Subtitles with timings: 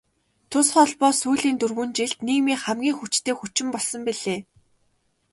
[0.49, 4.39] Тус холбоо сүүлийн дөрвөн жилд нийгмийн хамгийн хүчтэй хүчин болсон билээ.